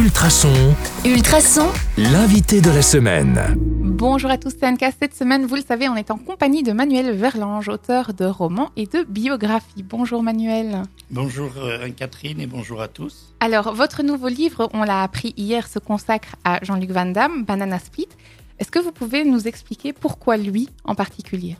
[0.00, 0.74] Ultrason,
[1.04, 1.68] Ultrason,
[1.98, 3.38] l'invité de la semaine.
[3.58, 4.90] Bonjour à tous, c'est Anka.
[4.98, 8.70] Cette semaine, vous le savez, on est en compagnie de Manuel Verlange, auteur de romans
[8.78, 9.82] et de biographies.
[9.82, 10.84] Bonjour Manuel.
[11.10, 13.34] Bonjour euh, Anne-Catherine et bonjour à tous.
[13.40, 17.78] Alors, votre nouveau livre, on l'a appris hier, se consacre à Jean-Luc Van Damme, Banana
[17.78, 18.08] Split.
[18.58, 21.58] Est-ce que vous pouvez nous expliquer pourquoi lui en particulier?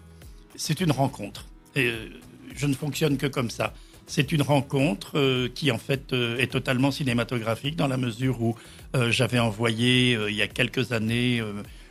[0.57, 1.45] C'est une rencontre.
[1.77, 2.09] Et euh,
[2.57, 3.75] je ne fonctionne que comme ça.
[4.11, 8.56] C'est une rencontre euh, qui en fait euh, est totalement cinématographique dans la mesure où
[8.96, 11.41] euh, j'avais envoyé il y a quelques années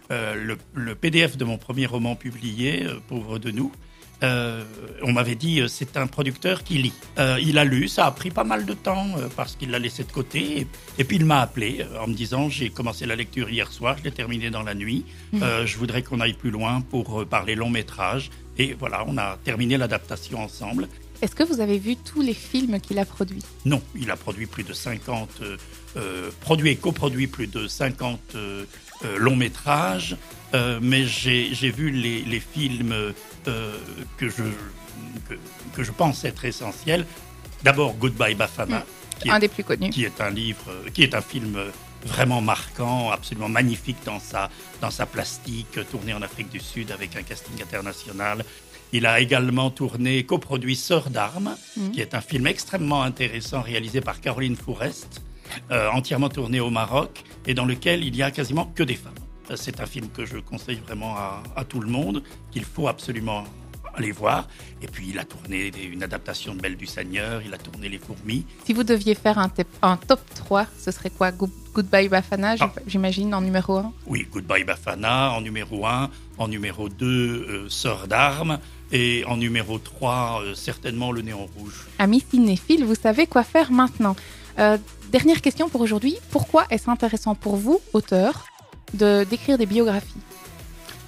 [0.09, 3.71] le, le PDF de mon premier roman publié, Pauvre de nous.
[4.21, 6.93] On m'avait dit c'est un producteur qui lit.
[7.41, 9.07] Il a lu, ça a pris pas mal de temps
[9.37, 10.61] parce qu'il l'a laissé de côté.
[10.61, 13.95] Et, et puis il m'a appelé en me disant j'ai commencé la lecture hier soir,
[13.99, 15.05] je l'ai terminé dans la nuit.
[15.35, 18.29] Euh, je voudrais qu'on aille plus loin pour parler long métrage.
[18.57, 20.89] Et voilà, on a terminé l'adaptation ensemble.
[21.21, 23.43] Est-ce que vous avez vu tous les films qu'il a produits?
[23.65, 25.57] Non, il a produit plus de 50, euh,
[25.97, 28.65] euh, produit et coproduit plus de 50 euh,
[29.03, 30.15] euh, longs métrages,
[30.53, 33.13] euh, mais j'ai vu les, les films
[33.45, 34.43] que, je,
[35.27, 35.33] que,
[35.75, 37.05] que je pense être essentiels.
[37.63, 38.85] D'abord Goodbye Bafana,
[39.19, 39.89] qui, Un est, des plus connus.
[39.89, 41.59] qui est un livre, qui est un film
[42.05, 47.17] vraiment marquant, absolument magnifique dans sa, dans sa plastique, tourné en Afrique du Sud avec
[47.17, 48.45] un casting international.
[48.93, 51.91] Il a également tourné, coproduit Sœur d'armes, Mhm.
[51.91, 55.21] qui est un film extrêmement intéressant réalisé par Caroline Fourest,
[55.71, 59.13] euh, entièrement tourné au Maroc et dans lequel il y a quasiment que des femmes.
[59.55, 63.43] C'est un film que je conseille vraiment à, à tout le monde, qu'il faut absolument
[63.95, 64.47] aller voir.
[64.83, 67.97] Et puis il a tourné une adaptation de Belle du Seigneur, il a tourné Les
[67.97, 68.45] Fourmis.
[68.65, 71.31] Si vous deviez faire un, top 3, ce serait quoi?
[71.31, 72.71] Go- Goodbye Bafana, Ah.
[72.85, 77.05] j'imagine, en numéro 1 Oui, Goodbye Bafana en numéro 1, en numéro 2,
[77.65, 78.59] euh, Sœur d'armes,
[78.91, 81.87] et en numéro 3, euh, certainement Le Néon Rouge.
[81.99, 84.15] Amis cinéphiles, vous savez quoi faire maintenant.
[84.57, 84.77] Euh,
[85.11, 86.15] dernière question pour aujourd'hui.
[86.31, 88.45] Pourquoi est-ce intéressant pour vous, auteur,
[88.93, 90.21] de d'écrire des biographies?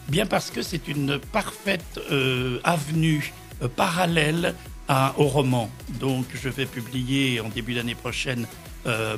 [0.10, 3.34] Bien parce que c'est une parfaite euh, avenue
[3.76, 4.56] parallèle
[4.88, 5.70] à, au roman.
[6.00, 8.48] Donc je vais publier en début d'année prochaine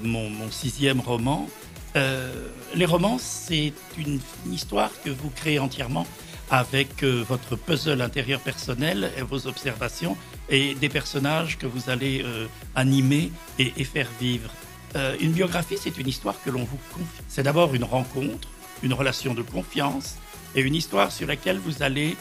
[0.04, 1.48] mon, mon sixième roman.
[1.96, 6.06] Les romans, c'est une, une histoire que vous créez entièrement
[6.50, 10.18] avec euh, votre puzzle intérieur personnel et vos observations
[10.50, 14.52] et des personnages que vous allez euh, animer et, faire vivre.
[14.96, 17.24] Euh, une biographie, c'est une histoire que l'on vous confie.
[17.28, 18.48] C'est d'abord une rencontre,
[18.84, 20.18] une relation de confiance
[20.56, 22.16] et une histoire sur laquelle vous allez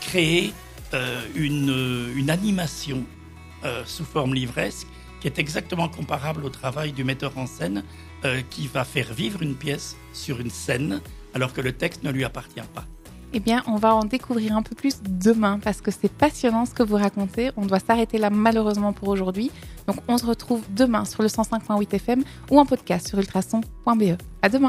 [0.00, 0.52] créer
[1.34, 3.02] une, animation
[3.84, 4.86] sous forme livresque
[5.20, 7.82] qui est exactement comparable au travail du metteur en scène
[8.50, 11.00] qui va faire vivre une pièce sur une scène
[11.34, 12.86] alors que le texte ne lui appartient pas.
[13.36, 16.72] Eh bien, on va en découvrir un peu plus demain parce que c'est passionnant ce
[16.72, 17.50] que vous racontez.
[17.58, 19.50] On doit s'arrêter là malheureusement pour aujourd'hui.
[19.86, 24.16] Donc, on se retrouve demain sur le 105.8 FM ou en podcast sur ultrason.be.
[24.40, 24.64] À demain.